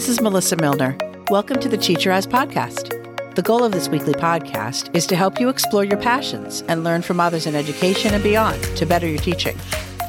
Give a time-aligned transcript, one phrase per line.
[0.00, 0.96] This is Melissa Milner.
[1.28, 3.34] Welcome to the Teacher As podcast.
[3.34, 7.02] The goal of this weekly podcast is to help you explore your passions and learn
[7.02, 9.58] from others in education and beyond to better your teaching.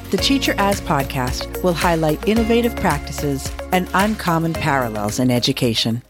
[0.09, 6.03] The Teacher As podcast will highlight innovative practices and uncommon parallels in education.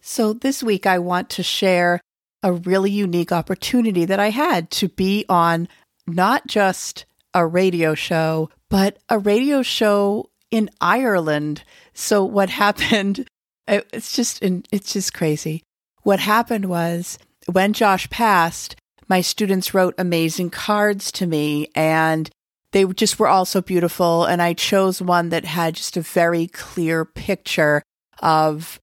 [0.00, 2.00] So, this week I want to share
[2.42, 5.68] a really unique opportunity that I had to be on
[6.06, 7.04] not just
[7.34, 11.64] a radio show, but a radio show in Ireland.
[11.94, 13.28] So what happened?
[13.66, 15.62] It's just it's just crazy.
[16.02, 17.16] What happened was
[17.50, 18.76] when Josh passed,
[19.08, 22.28] my students wrote amazing cards to me and
[22.72, 26.46] they just were all so beautiful and I chose one that had just a very
[26.46, 27.82] clear picture
[28.18, 28.78] of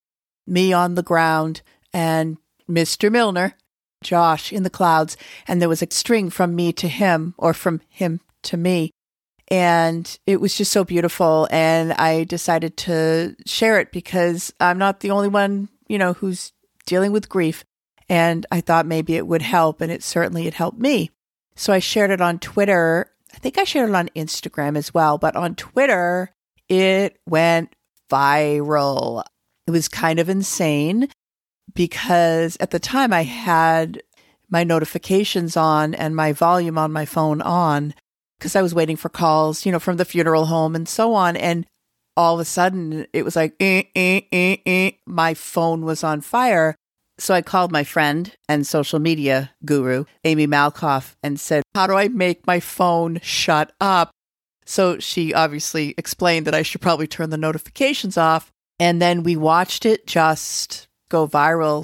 [0.47, 1.61] me on the ground
[1.93, 3.11] and Mr.
[3.11, 3.53] Milner,
[4.03, 5.15] Josh in the clouds
[5.47, 8.89] and there was a string from me to him or from him to me
[9.51, 11.45] and it was just so beautiful.
[11.51, 16.53] And I decided to share it because I'm not the only one, you know, who's
[16.85, 17.65] dealing with grief.
[18.07, 19.81] And I thought maybe it would help.
[19.81, 21.11] And it certainly it helped me.
[21.57, 23.11] So I shared it on Twitter.
[23.33, 25.17] I think I shared it on Instagram as well.
[25.17, 26.31] But on Twitter,
[26.69, 27.75] it went
[28.09, 29.23] viral.
[29.67, 31.09] It was kind of insane
[31.73, 34.01] because at the time I had
[34.49, 37.93] my notifications on and my volume on my phone on
[38.41, 41.37] because I was waiting for calls, you know, from the funeral home and so on.
[41.37, 41.67] And
[42.17, 44.91] all of a sudden it was like, eh, eh, eh, eh.
[45.05, 46.75] my phone was on fire.
[47.19, 51.93] So I called my friend and social media guru, Amy Malkoff, and said, How do
[51.93, 54.09] I make my phone shut up?
[54.65, 58.51] So she obviously explained that I should probably turn the notifications off.
[58.79, 61.83] And then we watched it just go viral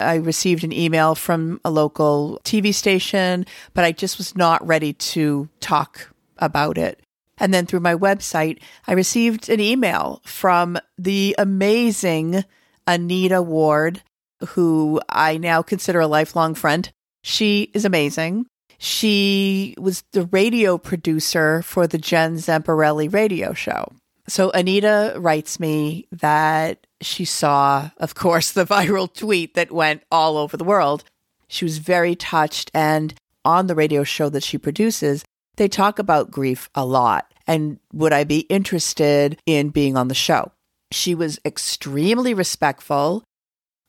[0.00, 4.92] I received an email from a local TV station, but I just was not ready
[4.92, 7.00] to talk about it.
[7.38, 12.44] And then through my website, I received an email from the amazing
[12.86, 14.02] Anita Ward,
[14.48, 16.90] who I now consider a lifelong friend.
[17.22, 18.46] She is amazing.
[18.78, 23.92] She was the radio producer for the Jen Zamparelli radio show.
[24.28, 30.36] So Anita writes me that she saw, of course, the viral tweet that went all
[30.36, 31.04] over the world.
[31.48, 32.70] She was very touched.
[32.74, 35.24] And on the radio show that she produces,
[35.56, 37.32] they talk about grief a lot.
[37.46, 40.52] And would I be interested in being on the show?
[40.92, 43.24] She was extremely respectful.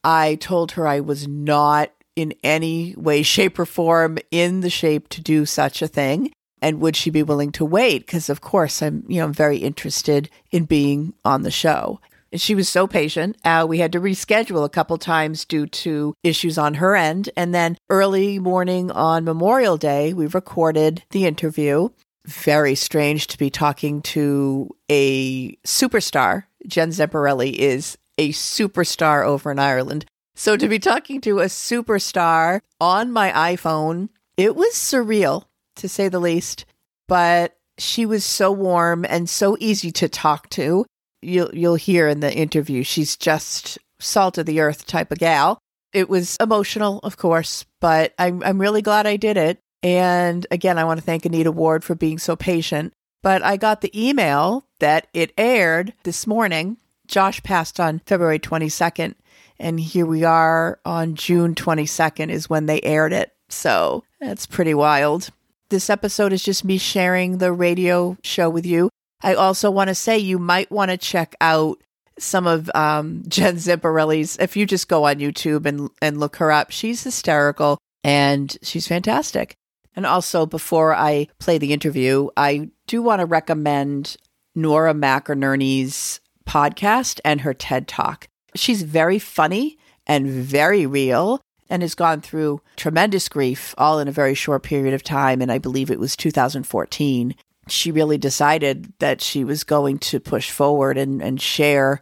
[0.03, 5.09] I told her I was not in any way, shape, or form in the shape
[5.09, 6.31] to do such a thing.
[6.61, 8.05] And would she be willing to wait?
[8.05, 11.99] Because of course I'm, you know, very interested in being on the show.
[12.33, 13.37] She was so patient.
[13.43, 17.29] Uh, we had to reschedule a couple times due to issues on her end.
[17.35, 21.89] And then early morning on Memorial Day, we recorded the interview.
[22.27, 26.43] Very strange to be talking to a superstar.
[26.67, 30.05] Jen Zamparelli is a superstar over in Ireland.
[30.35, 35.45] So to be talking to a superstar on my iPhone, it was surreal
[35.79, 36.65] to say the least.
[37.07, 40.85] But she was so warm and so easy to talk to
[41.21, 45.59] you'll you'll hear in the interview she's just salt of the earth type of gal.
[45.91, 49.59] It was emotional, of course, but I'm I'm really glad I did it.
[49.81, 52.93] And again, I want to thank Anita Ward for being so patient.
[53.21, 56.77] But I got the email that it aired this morning.
[57.07, 59.15] Josh passed on February 22nd,
[59.57, 63.33] and here we are on June 22nd is when they aired it.
[63.49, 65.31] So that's pretty wild.
[65.69, 68.89] This episode is just me sharing the radio show with you.
[69.21, 71.79] I also want to say you might want to check out
[72.17, 74.35] some of um, Jen Zamparelli's.
[74.37, 78.87] If you just go on YouTube and and look her up, she's hysterical and she's
[78.87, 79.53] fantastic.
[79.95, 84.17] And also, before I play the interview, I do want to recommend
[84.55, 88.27] Nora McInerny's podcast and her TED Talk.
[88.55, 94.11] She's very funny and very real and has gone through tremendous grief all in a
[94.13, 95.41] very short period of time.
[95.41, 97.35] And I believe it was 2014
[97.71, 102.01] she really decided that she was going to push forward and, and share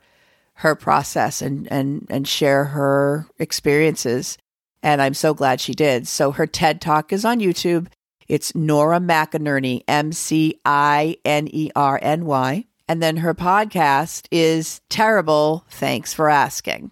[0.56, 4.38] her process and, and, and share her experiences.
[4.82, 6.08] And I'm so glad she did.
[6.08, 7.88] So her TED Talk is on YouTube.
[8.28, 12.66] It's Nora McInerny, M C I N E R N Y.
[12.90, 15.66] And then her podcast is Terrible.
[15.70, 16.92] Thanks for asking.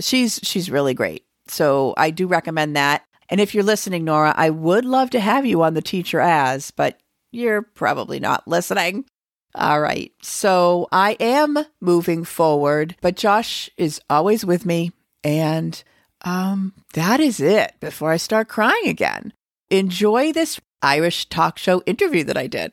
[0.00, 1.24] She's she's really great.
[1.48, 3.04] So I do recommend that.
[3.28, 6.70] And if you're listening, Nora, I would love to have you on the Teacher As,
[6.70, 7.00] but
[7.32, 9.06] you're probably not listening.
[9.54, 10.12] All right.
[10.20, 14.92] So I am moving forward, but Josh is always with me.
[15.22, 15.82] And
[16.22, 19.32] um, that is it before I start crying again.
[19.70, 22.72] Enjoy this Irish talk show interview that I did.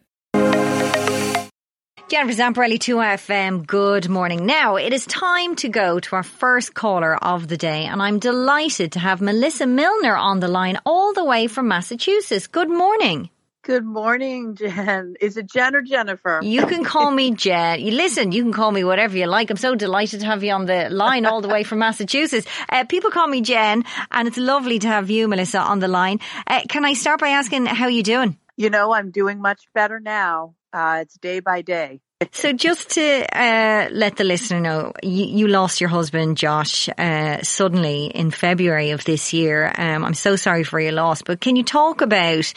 [2.12, 4.46] Jennifer Zamparelli, 2FM, good morning.
[4.46, 8.20] Now, it is time to go to our first caller of the day, and I'm
[8.20, 12.48] delighted to have Melissa Milner on the line all the way from Massachusetts.
[12.48, 13.30] Good morning.
[13.62, 15.16] Good morning, Jen.
[15.22, 16.42] Is it Jen or Jennifer?
[16.44, 17.80] You can call me Jen.
[17.80, 19.50] You listen, you can call me whatever you like.
[19.50, 22.46] I'm so delighted to have you on the line all the way from Massachusetts.
[22.68, 26.20] Uh, people call me Jen, and it's lovely to have you, Melissa, on the line.
[26.46, 28.38] Uh, can I start by asking how you doing?
[28.58, 30.56] You know, I'm doing much better now.
[30.74, 32.00] Uh, it's day by day.
[32.34, 37.42] So, just to uh, let the listener know, you, you lost your husband, Josh, uh,
[37.42, 39.74] suddenly in February of this year.
[39.76, 42.54] Um, I'm so sorry for your loss, but can you talk about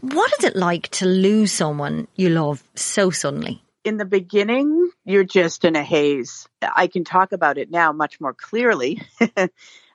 [0.00, 3.62] what is it like to lose someone you love so suddenly?
[3.84, 6.46] In the beginning, you're just in a haze.
[6.60, 9.00] I can talk about it now much more clearly.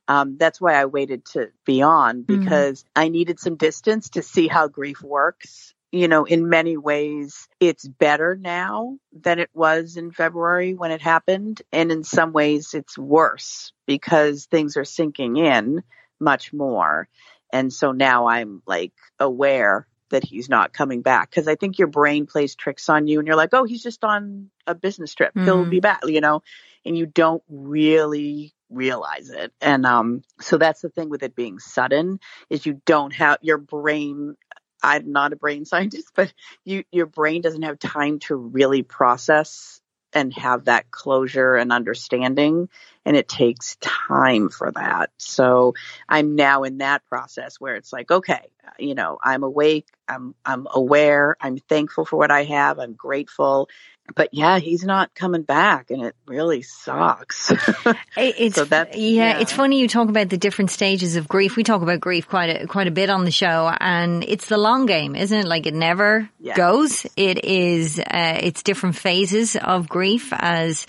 [0.08, 3.02] Um, that's why I waited to be on because mm-hmm.
[3.02, 7.88] I needed some distance to see how grief works you know, in many ways, it's
[7.88, 11.62] better now than it was in February when it happened.
[11.72, 15.84] And in some ways, it's worse because things are sinking in
[16.20, 17.10] much more.
[17.52, 21.88] And so now I'm like aware that he's not coming back because I think your
[21.88, 25.34] brain plays tricks on you and you're like, oh, he's just on a business trip.
[25.34, 25.46] Mm-hmm.
[25.46, 26.42] He'll be back, you know,
[26.86, 29.52] and you don't really realize it.
[29.60, 33.58] And um so that's the thing with it being sudden is you don't have your
[33.58, 34.36] brain
[34.84, 36.34] I'm not a brain scientist, but
[36.66, 39.82] you, your brain doesn't have time to really process
[40.14, 42.70] and have that closure and understanding.
[43.06, 45.10] And it takes time for that.
[45.18, 45.74] So
[46.08, 49.88] I'm now in that process where it's like, okay, you know, I'm awake.
[50.08, 51.38] I'm, I'm aware.
[51.40, 52.80] I'm thankful for what I have.
[52.80, 53.70] I'm grateful
[54.16, 57.52] but yeah, he's not coming back, and it really sucks.
[58.18, 61.56] it's so yeah, yeah, it's funny you talk about the different stages of grief.
[61.56, 64.58] We talk about grief quite a quite a bit on the show, and it's the
[64.58, 65.46] long game, isn't it?
[65.46, 66.56] Like it never yeah.
[66.56, 67.06] goes.
[67.16, 68.00] It is.
[68.00, 70.88] Uh, it's different phases of grief as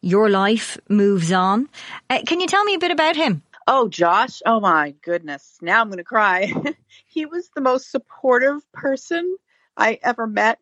[0.00, 1.68] your life moves on.
[2.10, 3.42] Uh, can you tell me a bit about him?
[3.66, 4.42] Oh, Josh.
[4.44, 5.58] Oh my goodness.
[5.62, 6.52] Now I'm going to cry.
[7.06, 9.36] he was the most supportive person
[9.76, 10.58] I ever met.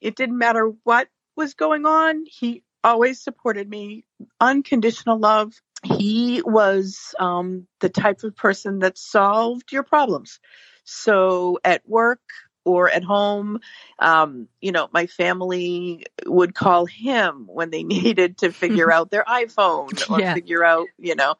[0.00, 4.04] It didn't matter what was going on, he always supported me.
[4.40, 5.54] Unconditional love.
[5.82, 10.38] He was um, the type of person that solved your problems.
[10.84, 12.20] So at work
[12.64, 13.60] or at home,
[13.98, 19.24] um, you know, my family would call him when they needed to figure out their
[19.24, 20.34] iPhone or yeah.
[20.34, 21.34] figure out, you know,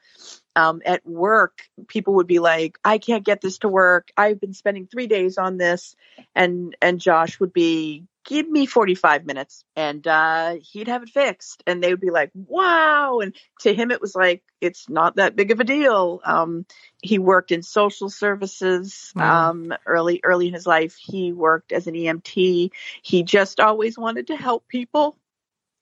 [0.56, 4.10] um, at work, people would be like, I can't get this to work.
[4.16, 5.96] I've been spending three days on this.
[6.34, 11.62] And, and Josh would be, give me 45 minutes and uh, he'd have it fixed
[11.66, 15.36] and they would be like wow and to him it was like it's not that
[15.36, 16.66] big of a deal um,
[17.02, 19.50] he worked in social services wow.
[19.50, 22.70] um, early early in his life he worked as an emt
[23.02, 25.16] he just always wanted to help people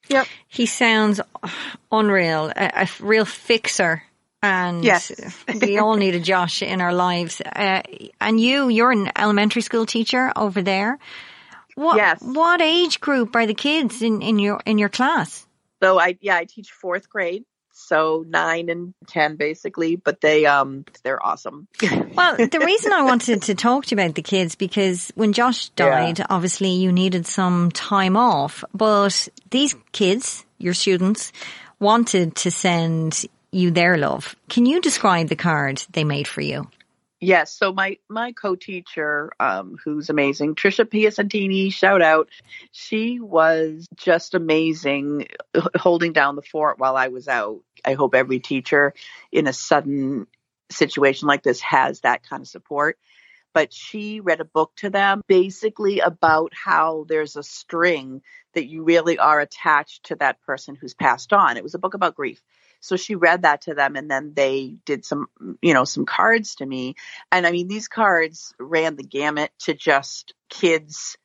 [0.09, 1.21] yep he sounds
[1.91, 4.03] unreal a, a real fixer
[4.45, 5.09] and yes.
[5.61, 7.39] we all need a Josh in our lives.
[7.39, 7.81] Uh,
[8.19, 10.99] and you, you're an elementary school teacher over there.
[11.75, 12.21] What, yes.
[12.21, 15.45] What age group are the kids in, in your in your class?
[15.81, 20.85] So I yeah I teach fourth grade, so nine and ten basically, but they um
[21.03, 21.67] they're awesome.
[22.15, 25.69] well, the reason I wanted to talk to you about the kids because when Josh
[25.69, 26.27] died, yeah.
[26.29, 31.31] obviously you needed some time off, but these kids, your students,
[31.79, 34.35] wanted to send you their love.
[34.49, 36.69] Can you describe the card they made for you?
[37.23, 37.53] Yes.
[37.53, 42.29] So my my co-teacher, um, who's amazing, Trisha Piacentini, shout out.
[42.71, 45.27] She was just amazing,
[45.77, 47.61] holding down the fort while I was out.
[47.85, 48.93] I hope every teacher
[49.31, 50.27] in a sudden
[50.69, 52.97] situation like this has that kind of support.
[53.53, 58.83] But she read a book to them basically about how there's a string that you
[58.83, 61.55] really are attached to that person who's passed on.
[61.55, 62.41] It was a book about grief.
[62.83, 65.27] So she read that to them and then they did some,
[65.61, 66.95] you know, some cards to me.
[67.31, 71.15] And I mean, these cards ran the gamut to just kids,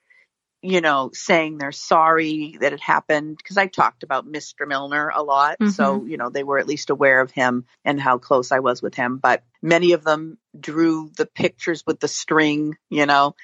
[0.62, 3.42] you know, saying they're sorry that it happened.
[3.42, 4.68] Cause I talked about Mr.
[4.68, 5.58] Milner a lot.
[5.58, 5.70] Mm-hmm.
[5.70, 8.80] So, you know, they were at least aware of him and how close I was
[8.80, 9.18] with him.
[9.18, 13.34] But many of them drew the pictures with the string, you know,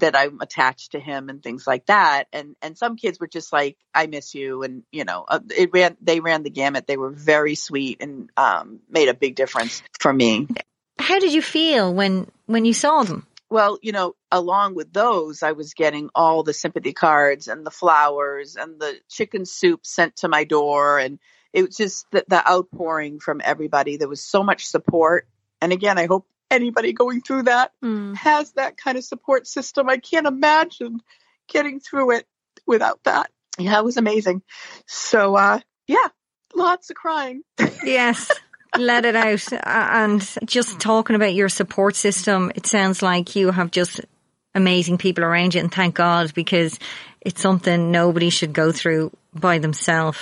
[0.00, 2.24] that I'm attached to him and things like that.
[2.32, 5.70] And and some kids were just like, I miss you, and you know, uh, it
[5.72, 5.96] ran.
[6.00, 6.86] They ran the gamut.
[6.86, 10.48] They were very sweet and um, made a big difference for me.
[10.98, 13.26] How did you feel when when you saw them?
[13.50, 17.70] Well, you know, along with those, I was getting all the sympathy cards and the
[17.70, 21.18] flowers and the chicken soup sent to my door, and
[21.52, 23.96] it was just the, the outpouring from everybody.
[23.96, 25.28] There was so much support.
[25.60, 28.14] And again, I hope anybody going through that mm.
[28.16, 29.88] has that kind of support system.
[29.88, 31.00] I can't imagine
[31.48, 32.26] getting through it
[32.66, 33.30] without that.
[33.58, 34.42] yeah, it was amazing.
[34.86, 36.08] So, uh, yeah,
[36.54, 37.42] lots of crying.
[37.84, 38.30] yes.
[38.76, 39.52] Let it out.
[39.62, 44.00] And just talking about your support system, it sounds like you have just
[44.54, 46.78] amazing people around you and thank God because
[47.20, 50.18] it's something nobody should go through by themselves.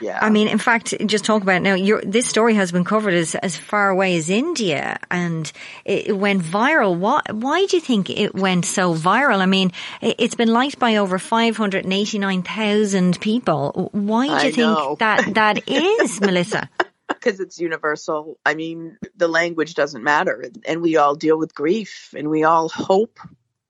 [0.00, 0.18] Yeah.
[0.20, 3.56] I mean, in fact, just talk about now, this story has been covered as, as
[3.56, 5.50] far away as India and
[5.84, 6.96] it, went viral.
[6.96, 9.38] Why, why do you think it went so viral?
[9.38, 13.90] I mean, it, has been liked by over 589,000 people.
[13.92, 14.96] Why do you I think know.
[14.98, 16.68] that that is, Melissa?
[17.08, 18.38] Because it's universal.
[18.44, 22.68] I mean, the language doesn't matter and we all deal with grief and we all
[22.68, 23.20] hope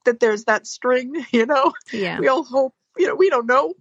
[0.05, 1.73] that there's that string, you know?
[1.93, 2.21] Yeah.
[2.21, 3.75] We all hope, you know, we don't know.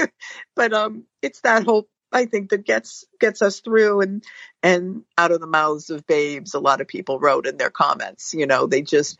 [0.56, 4.24] but um it's that hope I think that gets gets us through and
[4.62, 8.34] and out of the mouths of babes a lot of people wrote in their comments,
[8.34, 9.18] you know, they just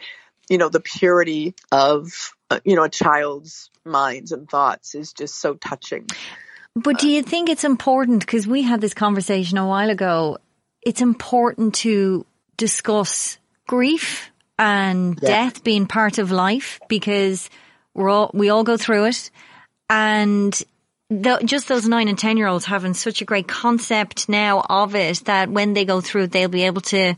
[0.48, 5.38] you know, the purity of uh, you know, a child's minds and thoughts is just
[5.38, 6.06] so touching.
[6.74, 10.38] But do you think it's important because we had this conversation a while ago,
[10.80, 12.24] it's important to
[12.56, 15.28] discuss grief and yeah.
[15.28, 17.50] death being part of life because
[17.98, 19.30] we're all, we all go through it.
[19.90, 20.58] And
[21.10, 24.94] the, just those nine and 10 year olds having such a great concept now of
[24.94, 27.14] it that when they go through it, they'll be able to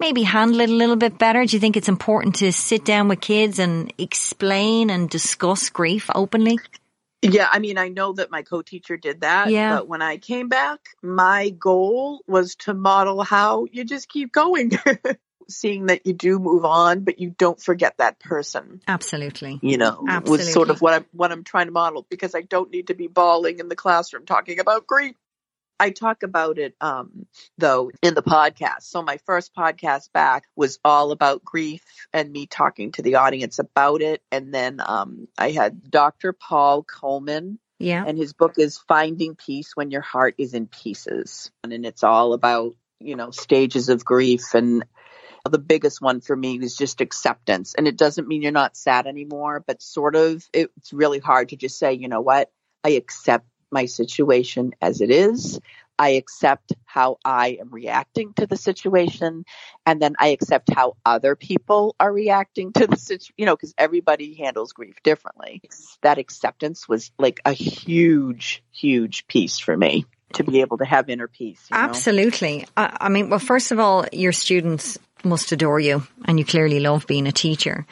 [0.00, 1.44] maybe handle it a little bit better.
[1.44, 6.08] Do you think it's important to sit down with kids and explain and discuss grief
[6.14, 6.58] openly?
[7.22, 9.76] Yeah, I mean, I know that my co-teacher did that, yeah.
[9.76, 14.72] but when I came back, my goal was to model how you just keep going.
[15.50, 18.80] seeing that you do move on, but you don't forget that person.
[18.88, 19.58] Absolutely.
[19.62, 20.44] You know, Absolutely.
[20.44, 22.94] was sort of what I'm what I'm trying to model because I don't need to
[22.94, 25.16] be bawling in the classroom talking about grief.
[25.80, 27.26] I talk about it um,
[27.56, 28.82] though in the podcast.
[28.82, 33.58] So my first podcast back was all about grief and me talking to the audience
[33.58, 34.22] about it.
[34.30, 36.34] And then um, I had Dr.
[36.34, 37.58] Paul Coleman.
[37.78, 38.04] Yeah.
[38.06, 41.50] And his book is Finding Peace When Your Heart is in Pieces.
[41.64, 44.84] And it's all about, you know, stages of grief and
[45.50, 47.74] the biggest one for me was just acceptance.
[47.74, 51.56] And it doesn't mean you're not sad anymore, but sort of it's really hard to
[51.56, 52.50] just say, you know what?
[52.84, 55.60] I accept my situation as it is.
[55.98, 59.44] I accept how I am reacting to the situation.
[59.84, 63.74] And then I accept how other people are reacting to the situation, you know, because
[63.76, 65.60] everybody handles grief differently.
[66.02, 71.10] That acceptance was like a huge, huge piece for me to be able to have
[71.10, 71.66] inner peace.
[71.70, 72.66] Absolutely.
[72.76, 76.80] I, I mean, well, first of all, your students must adore you and you clearly
[76.80, 77.86] love being a teacher.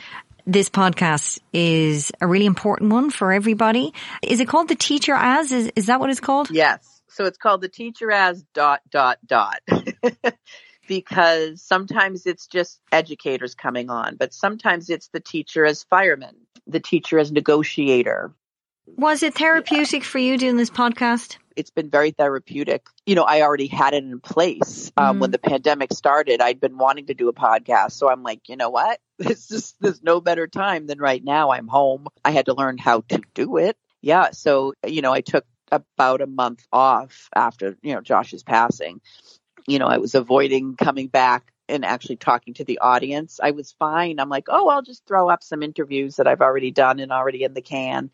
[0.47, 3.93] This podcast is a really important one for everybody.
[4.23, 5.53] Is it called the teacher as?
[5.53, 6.51] Is, is that what it's called?
[6.51, 7.03] Yes.
[7.09, 9.61] So it's called the teacher as dot, dot, dot.
[10.89, 16.35] because sometimes it's just educators coming on, but sometimes it's the teacher as fireman,
[16.67, 18.33] the teacher as negotiator.
[18.97, 20.09] Was it therapeutic yeah.
[20.09, 21.37] for you doing this podcast?
[21.59, 22.87] It's been very therapeutic.
[23.05, 26.41] You know, I already had it in place um, mm when the pandemic started.
[26.41, 29.01] I'd been wanting to do a podcast, so I'm like, you know what?
[29.19, 31.51] This is there's no better time than right now.
[31.51, 32.07] I'm home.
[32.25, 33.77] I had to learn how to do it.
[34.01, 39.01] Yeah, so you know, I took about a month off after you know Josh's passing.
[39.67, 43.41] You know, I was avoiding coming back and actually talking to the audience.
[43.43, 44.21] I was fine.
[44.21, 47.43] I'm like, oh, I'll just throw up some interviews that I've already done and already
[47.43, 48.11] in the can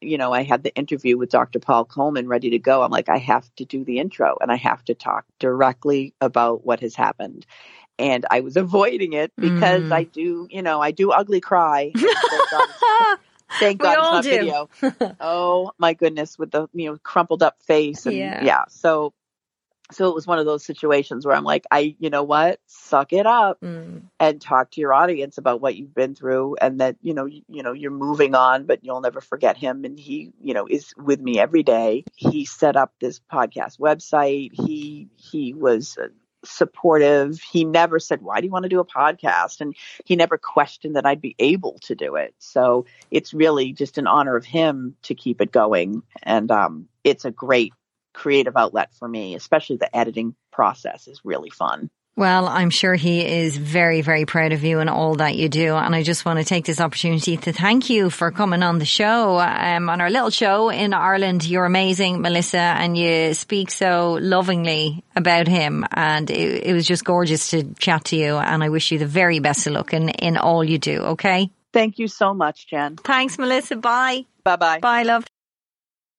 [0.00, 1.58] you know, I had the interview with Dr.
[1.58, 2.82] Paul Coleman ready to go.
[2.82, 6.64] I'm like, I have to do the intro and I have to talk directly about
[6.64, 7.46] what has happened.
[7.98, 9.92] And I was avoiding it because mm.
[9.92, 11.92] I do, you know, I do ugly cry.
[13.58, 14.68] Thank God it's not video.
[15.20, 18.44] oh my goodness, with the you know crumpled up face and yeah.
[18.44, 18.64] yeah.
[18.68, 19.14] So
[19.92, 23.12] so it was one of those situations where I'm like, I, you know what, suck
[23.12, 24.02] it up mm.
[24.18, 27.42] and talk to your audience about what you've been through and that, you know, you,
[27.48, 29.84] you, know, you're moving on, but you'll never forget him.
[29.84, 32.04] And he, you know, is with me every day.
[32.16, 34.50] He set up this podcast website.
[34.52, 35.96] He, he was
[36.44, 37.40] supportive.
[37.40, 39.60] He never said, why do you want to do a podcast?
[39.60, 39.74] And
[40.04, 42.34] he never questioned that I'd be able to do it.
[42.38, 46.02] So it's really just an honor of him to keep it going.
[46.22, 47.72] And, um, it's a great
[48.16, 51.90] creative outlet for me, especially the editing process is really fun.
[52.16, 55.76] Well, I'm sure he is very, very proud of you and all that you do.
[55.76, 58.86] And I just want to take this opportunity to thank you for coming on the
[58.86, 61.44] show, um, on our little show in Ireland.
[61.44, 65.84] You're amazing, Melissa, and you speak so lovingly about him.
[65.92, 68.38] And it, it was just gorgeous to chat to you.
[68.38, 71.00] And I wish you the very best of luck in, in all you do.
[71.00, 71.50] Okay.
[71.74, 72.96] Thank you so much, Jen.
[72.96, 73.76] Thanks, Melissa.
[73.76, 74.24] Bye.
[74.42, 74.78] Bye bye.
[74.78, 75.26] Bye, love.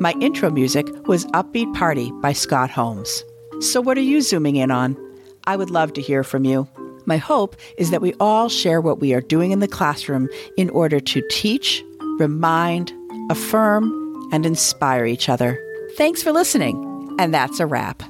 [0.00, 3.24] My intro music was Upbeat Party by Scott Holmes.
[3.60, 4.96] So, what are you zooming in on?
[5.44, 6.66] I would love to hear from you.
[7.06, 10.70] My hope is that we all share what we are doing in the classroom in
[10.70, 11.84] order to teach,
[12.18, 12.92] remind,
[13.30, 13.90] affirm,
[14.32, 15.62] and inspire each other.
[15.96, 18.02] Thanks for listening, and that's a wrap.